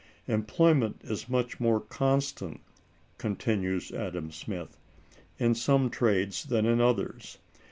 [0.27, 2.61] "Employment is much more constant,"
[3.19, 4.75] continues Adam Smith,
[5.37, 7.37] "in some trades than in others.